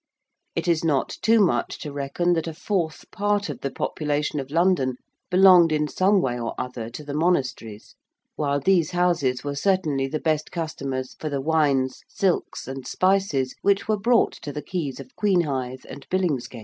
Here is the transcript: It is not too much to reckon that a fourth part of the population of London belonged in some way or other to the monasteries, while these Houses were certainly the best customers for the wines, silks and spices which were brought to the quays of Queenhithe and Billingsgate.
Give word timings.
It 0.55 0.67
is 0.67 0.83
not 0.83 1.15
too 1.21 1.39
much 1.39 1.77
to 1.81 1.93
reckon 1.93 2.33
that 2.33 2.47
a 2.47 2.55
fourth 2.55 3.05
part 3.11 3.49
of 3.49 3.61
the 3.61 3.69
population 3.69 4.39
of 4.39 4.49
London 4.49 4.95
belonged 5.29 5.71
in 5.71 5.87
some 5.87 6.23
way 6.23 6.39
or 6.39 6.55
other 6.57 6.89
to 6.89 7.03
the 7.03 7.13
monasteries, 7.13 7.93
while 8.35 8.59
these 8.59 8.89
Houses 8.89 9.43
were 9.43 9.53
certainly 9.53 10.07
the 10.07 10.19
best 10.19 10.51
customers 10.51 11.13
for 11.19 11.29
the 11.29 11.39
wines, 11.39 12.01
silks 12.07 12.67
and 12.67 12.87
spices 12.87 13.53
which 13.61 13.87
were 13.87 13.95
brought 13.95 14.33
to 14.41 14.51
the 14.51 14.63
quays 14.63 14.99
of 14.99 15.15
Queenhithe 15.15 15.85
and 15.87 16.09
Billingsgate. 16.09 16.59